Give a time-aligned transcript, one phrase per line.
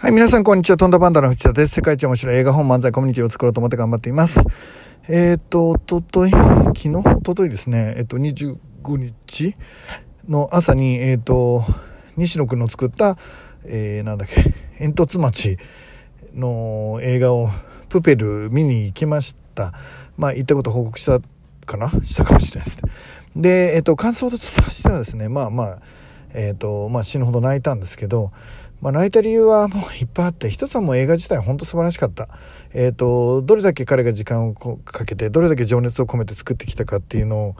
[0.00, 0.76] はい、皆さん、こんにちは。
[0.76, 1.74] トンダパンダの藤田です。
[1.74, 4.44] 世界一面白い映画本漫才コミュニティを作ろうと思って頑張っています。
[5.08, 6.94] えっ、と、おととい、昨日？
[6.94, 9.56] おとといですね、えっ、と、25日
[10.28, 11.64] の朝に、えっ、と、
[12.16, 13.16] 西野くんの作った、
[13.64, 15.58] えー、なんだっけ、煙突町
[16.32, 17.50] の映画を、
[17.88, 19.72] プペル見に行きました。
[20.16, 21.18] まあ、行ったこと報告した
[21.66, 21.90] かな？
[22.04, 22.92] したかもしれないですね。
[23.34, 25.78] で、えっ、と、感想としてはですね、まあまあ、
[26.34, 28.30] えっ、と、まあ死ぬほど泣いたんですけど、
[28.80, 32.28] まあ泣いた理由はもういっぱいあって、一つはもう映画自体本当素晴らしかった。
[32.72, 37.56] えっ、と、どれだけ彼が時間をかけて、どれだけ情熱を込めて作ってきたかっていうのを、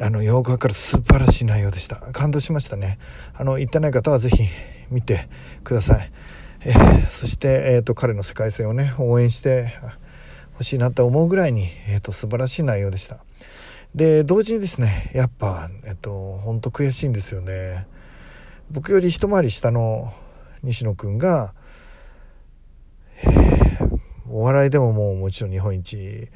[0.00, 1.96] あの、よくわかる素晴らしい内容でした。
[2.12, 2.98] 感動しましたね。
[3.34, 4.44] あの、行ってない方はぜひ
[4.90, 5.28] 見て
[5.64, 6.10] ください。
[6.64, 9.72] えーそして、えっ、と、彼の世界線をね、応援して
[10.54, 13.18] ほしいなって思うぐらいに、えっ、と、素晴らしい内容でした。
[13.94, 17.86] で同時にですねやっぱえっと本当悔しいんですよね
[18.70, 20.12] 僕より一回り下の
[20.62, 21.54] 西野君が、
[24.30, 26.28] お笑いでももうもちろん日本一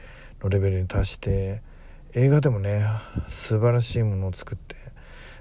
[0.43, 1.63] のレベルに達して
[2.15, 2.85] 映画でもね
[3.29, 4.77] 素晴らしいものを作って、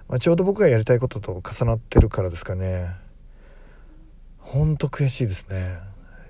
[0.07, 2.89] まあ、ちょうど僕がやりたいことと重なってるからですかね。
[4.37, 5.77] 本当悔しいですね。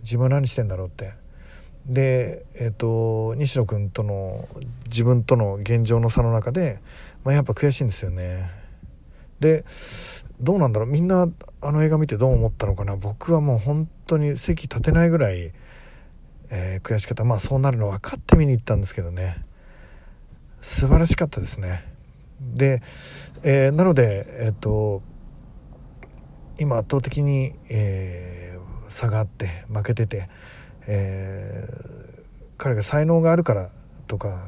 [0.01, 1.13] 自分は何してんだろうって。
[1.87, 4.47] で、えっと西野君との
[4.85, 6.79] 自分との現状の差の中で、
[7.23, 8.60] まあ、やっぱ悔しいんですよね。
[9.41, 9.65] で
[10.39, 10.89] どうなんだろう。
[10.89, 11.27] みんな
[11.61, 12.95] あの映画見てどう思ったのかな。
[12.95, 15.51] 僕はもう本当に席立てないぐらい、
[16.51, 17.25] えー悔しかった。
[17.25, 19.43] まあそうなるの分かって見に行ったんですけどね。
[20.61, 21.83] 素晴らしかったですね。
[22.39, 22.81] で、
[23.43, 25.01] えーなのでえっと
[26.59, 30.29] 今圧倒的に、えー差があって負けてて
[30.85, 32.21] えー
[32.57, 33.71] 彼が才能があるから
[34.05, 34.45] とか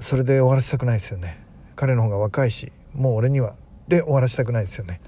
[0.00, 1.44] それで終わらせたくないですよね。
[1.76, 2.72] 彼の方が若いし。
[2.94, 3.56] もう俺には。
[3.88, 5.00] で終わらせたくないですよね。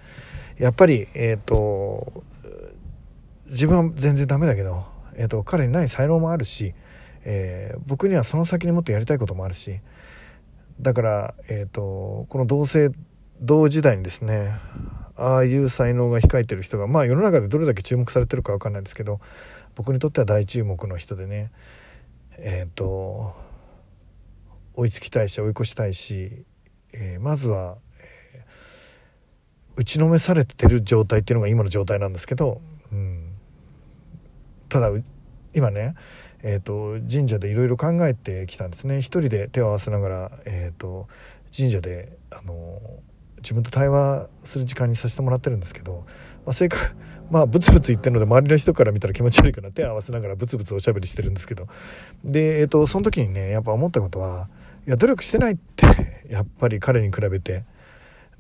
[0.58, 2.24] やっぱりえっ、と
[3.46, 4.84] 自分は全然ダメだけど、
[5.16, 6.74] えー、と彼にない才能もあるし、
[7.24, 9.80] えー僕にはその先にもっとやりたいこともあるし
[10.80, 12.90] だから、えー、とこの同性
[13.40, 14.54] 同時代にですね
[15.16, 19.20] ああいう才能が控えてる人がまあ世の中でどれだけ注目されてるか分かんないですけど
[19.74, 21.50] 僕にとっては大注目の人でね
[22.38, 23.34] えっ、と
[24.74, 26.44] 追いつきたいし追い越したいし、
[27.00, 28.50] えーまずは、えー
[29.76, 32.60] 打ちのめされてる状態っていうのが今の状態なんですけど、
[32.92, 33.32] うん、
[34.68, 34.90] ただ
[35.54, 35.94] 今ね
[36.42, 38.98] えー、と神社でいろいろ考えてきたんですね。
[38.98, 41.06] 一人で手を合わせながら、えー、と
[41.54, 42.80] 神社であの
[43.38, 46.06] 自分と対話する時間にさせてもらってるんですけど、
[46.46, 46.94] まあ、正確
[47.30, 51.66] まあブツブツ言ってるので周りの人から見たら気持ち悪いから手を合わせながらブツブツおしゃべりしてるんですけど。
[52.24, 54.48] で、えー、とその時にねやっぱ思ったことは
[54.86, 55.86] いや努力してないって
[56.28, 57.64] やっぱり彼に比べて。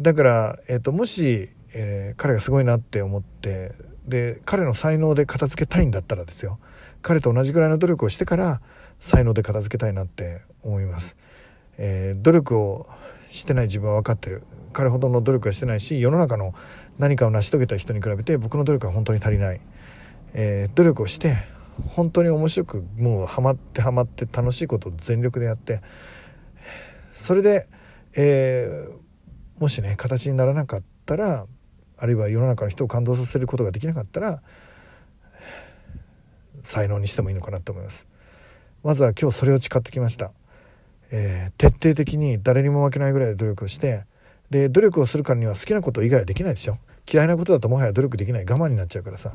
[0.00, 3.72] だから、えー、ともし、えー彼がすごいなって思って
[4.06, 6.58] で彼の才能で片付けたいんだったらですよ。
[7.02, 8.60] 彼と同じぐらいの努力をしてから
[9.00, 11.16] 才能で片付けたいなって思います、
[11.78, 12.88] えー努力を
[13.28, 14.42] してない自分は分かってる。
[14.72, 16.54] 彼ほどの努力はしてないし世の中の
[16.98, 19.60] 何かを成し遂げた人に比べて僕の努力は本当に足りない、
[20.34, 21.36] えー努力をして
[21.88, 25.80] 本当に面白くもうハマってハマって楽しいことを全力でやって
[27.12, 27.68] それで、
[28.16, 29.00] えー
[29.60, 31.46] もしね形にならなかったら
[31.98, 34.42] あるいは世の中の人を感動させることができなかったら
[36.62, 38.06] 才能にしてもいいのかなと思います。
[38.82, 40.32] まずは今日それを誓ってきました、
[41.10, 44.06] えー徹底的に誰にも負けないぐらい努力をして
[44.48, 46.78] で努力をするからには好きなこと以外はできないでしょ。
[47.06, 48.46] 嫌いなことだともはや努力できない。
[48.46, 49.34] 我慢になっちゃうからさ。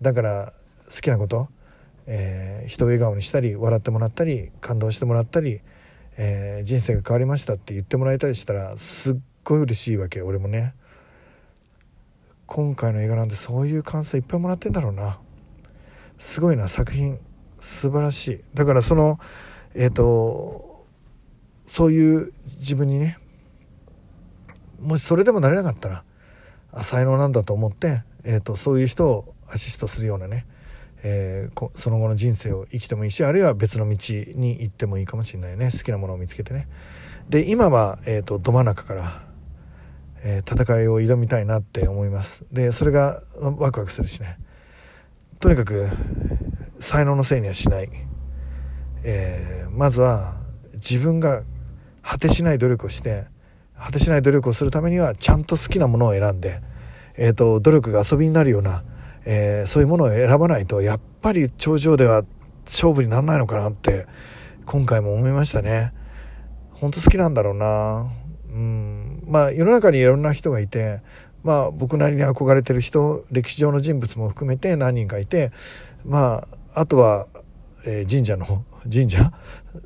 [0.00, 0.52] だから
[0.86, 1.48] 好きなこと、
[2.06, 5.60] えー人を笑顔にしたり笑ってもらったり感動してもらったり、
[6.18, 10.74] えー人生が変わりましたって言ってもらえたりしたらすっごい嬉しいわけ俺もね。
[12.46, 15.18] 今回の映画なんてそういう感想いっぱいもらってんだろうな。
[16.18, 17.18] すごいな作品。
[17.60, 18.44] 素晴らしい。
[18.54, 19.18] だからその
[19.74, 20.84] えっ、と
[21.66, 23.18] そういう自分にね
[24.80, 26.04] もしそれでもなれなかったら
[26.72, 30.46] あ才能なんだと思って、えー、とそういう人をアシストするようなね、
[31.02, 33.96] えーその後の人生を生きてもいいしあるいは別の道
[34.36, 35.70] に行ってもいいかもしれないね。
[35.72, 36.68] 好きなものを見つけてね。
[37.28, 39.22] で今は、えー、とど真ん中から、
[40.24, 42.44] えー戦いを挑みたいなって思います。
[42.52, 44.38] でそれがワクワクするしね。
[45.40, 45.88] とにかく
[46.78, 47.90] 才能のせいにはしない、
[49.04, 50.36] えーまずは
[50.74, 51.44] 自分が
[52.02, 53.24] 果てしない努力をして
[53.76, 56.60] 果てしない努力をするためにはちゃんと好きなものを選んで、
[57.16, 58.84] えー、と努力が遊びになるような、
[59.24, 62.24] えーそういうものを選ばないとやっぱり頂上では
[62.64, 64.06] 勝負にならないのかなって
[64.66, 65.92] 今回も思いましたね。
[66.72, 68.10] 本当好きなんだろうな。
[68.48, 69.22] うん。
[69.26, 71.00] まあ世の中にいろんな人がいて
[71.42, 75.52] まあ僕なりに憧れてる人歴史上の人物も含めて何人かいて
[76.04, 77.26] まああとは、
[77.84, 79.32] えー、神社の 神社？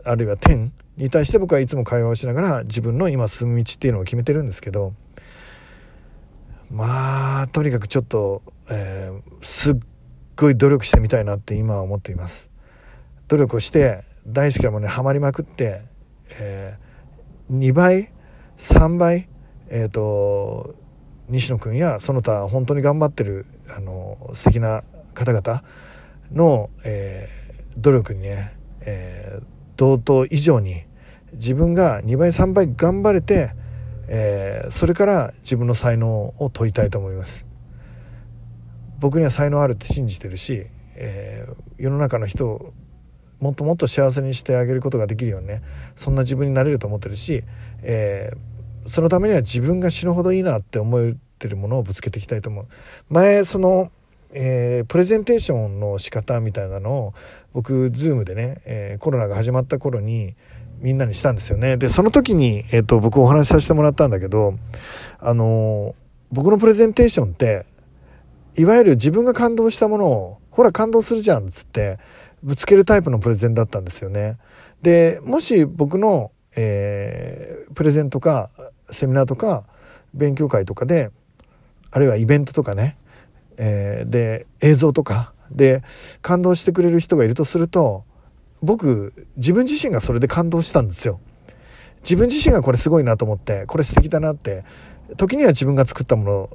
[0.04, 0.72] あるいは天？
[0.96, 4.94] に対して僕はいつも会話をしながら自分の今進む道っていうのを決めてるんですけど
[6.70, 9.76] まあとにかくちょっと、えー、すっ
[10.36, 12.50] ごい努力してみたいなって今は思っています。
[13.28, 15.82] 努力をして大好きなものにはまりまくって、
[16.40, 18.12] えー、2倍
[18.58, 19.28] 3倍
[19.68, 20.74] えっ、ー、と
[21.28, 24.84] 西野君やその他本当に頑張ってるあの素敵な
[25.14, 25.62] 方々
[26.32, 29.44] の、えー、努力にね、えー、
[29.76, 30.84] 同等以上に
[31.32, 33.52] 自分が2倍3倍頑張れて、
[34.08, 37.45] えー、それから自分の才能を問いたいと思います。
[38.98, 42.72] 僕には才能あるって信じてるし、えー、世の中の人を
[43.40, 45.62] もっともっと幸せにしてあげることができるようにね
[45.94, 47.44] そんな自分になれると思ってるし、
[47.82, 52.66] えー、そのためには自分が死ぬほどいいなって思ってるものをぶつけていきたいと思う。
[53.10, 53.90] 前その
[54.38, 57.14] えー、プレゼンテーションの仕方みたいなのを
[57.54, 60.34] 僕 Zoom でね、えー、コロナが始まった頃に
[60.80, 61.78] みんなにしたんですよね。
[61.78, 64.58] でその時に、えーと、僕お話しさせてもらったんだけど
[65.18, 65.94] あの
[66.32, 67.64] 僕のプレゼンテーションって
[68.56, 71.98] いわゆる自分が感動したものをほら感動するじゃんっつって
[72.42, 74.38] ぶつけるタイプのプレゼンだったんですよね。
[74.82, 78.50] でもし僕の、えー、プレゼンとか
[78.90, 79.64] セミナーとか
[80.14, 81.10] 勉強会とかで
[81.90, 82.96] あるいはイベントとかね
[83.58, 85.82] えー、で映像とかで
[86.22, 88.04] 感動してくれる人がいるとすると
[88.62, 91.20] 僕自分自身がそれで感動したんですよ。
[92.02, 94.64] 自分自身がこれすごいなと思ってこれ素敵だなって
[95.16, 96.50] 時には自分が作ったもの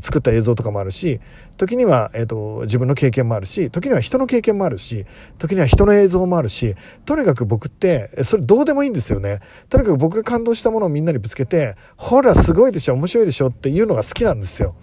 [0.00, 1.20] 作った映像とかもあるし
[1.56, 5.06] 時には、えーと、自分の経験もあるし時には人の経験もあるし
[5.38, 6.74] 時には人の映像もあるし
[7.04, 14.74] とにかく僕ってそれどうでもいいんですよねとにかく僕が感動したものをみんなにぶつけてほらすごいでしょ面白いでしょっていうのが好きなんですよ。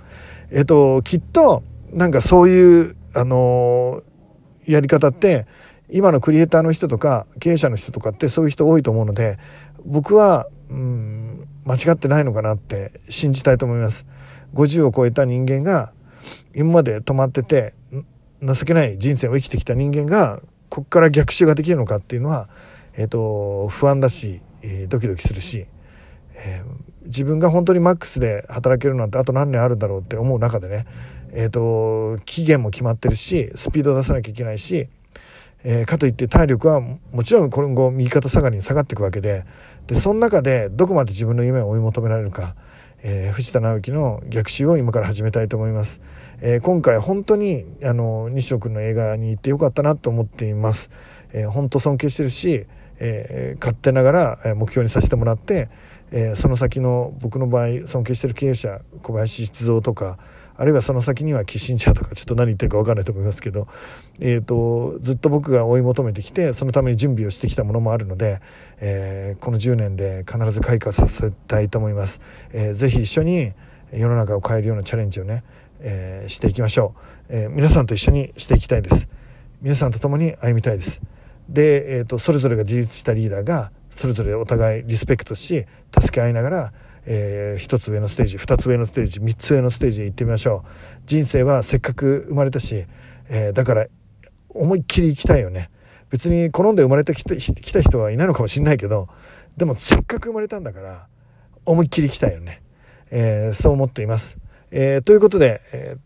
[0.55, 5.47] えっと、きっと、なんかそういう、あのー、やり方って、
[5.89, 9.39] 今のクリエイターの人とか、経営者の人とかってそういう人多いと思うので、
[9.83, 14.05] 僕は、うん、間違ってないのかなって信じたいと思います。
[14.53, 15.93] 50を超えた人間が、
[16.55, 17.73] 今まで止まってて、
[18.41, 22.49] 情けない人生を生きてきた人間が、ここから逆襲ができるのかっていうのは、
[22.95, 25.65] えっ、と、不安だし、えー、ドキドキするし、
[26.35, 30.85] えー自分が本当にマックスで働けるなんてあと何年あるんだろうって思う中でね、
[31.31, 34.87] えーと、期限も決まってるしスピード出さなきゃいけないし、
[35.63, 39.45] えー、かといって体力はもちろん今後右肩下がりに下がっていくわけで
[39.87, 42.55] でその中でどこまで自分の夢を追い求められるか、
[43.03, 46.01] えー、藤田直樹の逆襲を今から始めたいと思います。
[46.41, 50.89] えー、今回本当にあの西野君の映画に行ってよかったなと思っています。
[51.33, 52.65] えー、本当尊敬してるし、
[52.99, 55.69] えー、勝手ながら目標にさせてもらって
[56.15, 60.19] えー、その先の僕の場合尊敬してる経営者小林七三とか
[60.55, 63.67] あるいはその先にはキッシンジャーとかちょっと何言ってるか分かんないと思いますけど、
[64.19, 68.39] えーと、ずっと僕が追い求めてきてそのために準備をしてきたものもあるので、
[68.79, 72.21] えー、この10年で必ず開花させたいと思います。
[72.51, 73.53] えー、ぜひ一緒に
[73.91, 75.43] 世の中を変えるようなチャレンジをね、
[75.79, 76.95] えー、していきましょ
[77.29, 79.07] う、えー、皆さんと一緒にしていきたいです。
[79.61, 81.01] 皆さんと共に歩みたいです。
[81.49, 85.65] で、えーとそれぞれが自立したリーダーがそれぞれお互いリスペクトし
[85.99, 86.73] 助け合いながら、
[87.05, 90.69] えー、一つ上のステージ二つ上のステージ三つ上のステージへ行ってみましょう。
[91.05, 92.85] 人生はせっかく生まれたし、
[93.29, 93.87] えー、だから
[94.49, 95.69] 思いっきり生きたいよね。
[96.13, 99.09] 別に好んで生まれてきた来た人はいないのかもしんないけど
[99.57, 101.07] でもせっかく生まれたんだから
[101.65, 102.61] 思いっきり生きたいよね、
[103.09, 104.37] えー、そう思っています、
[104.69, 105.97] え、ということで、え、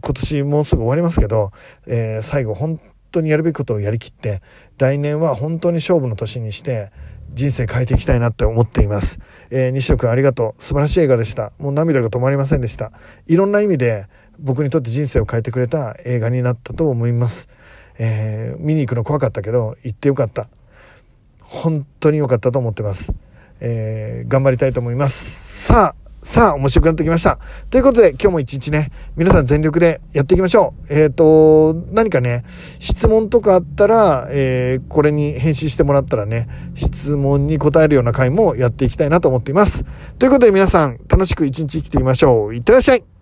[0.00, 1.50] 今年もうすぐ終わりますけど、
[1.88, 2.80] え最後本
[3.10, 4.40] 当にやるべきことをやりきって
[4.78, 6.92] 来年は本当に勝負の年にして
[7.32, 9.18] 人生変えていきたいなって思っています。
[9.50, 10.62] えー、西野くんありがとう。
[10.62, 11.52] 素晴らしい映画でした。
[11.58, 12.92] もう涙が止まりませんでした。
[13.26, 14.06] いろんな意味で
[14.38, 17.48] 僕にとって人生を変えてくれた映画になったと思います。
[17.98, 20.48] えー、見に行くの怖かったけど、行ってよかった。
[21.40, 23.12] 本当に良かったと思ってます。
[23.60, 25.66] えー、頑張りたいと思います。
[25.66, 27.38] さあ、さあ、面白くなってきました。
[27.70, 30.92] ということで、今日も一日ね、皆さん全力でやっていきましょう。
[30.92, 32.44] えっ、ー、と、何かね、
[32.78, 39.84] 質問とかあったら、えー、これに返信してもらったらね、質問に答えるような回もやっていきたいなと思っています。
[40.18, 42.54] ということで皆さん、楽しく一日生きていきましょう。
[42.54, 43.19] いってらっしゃい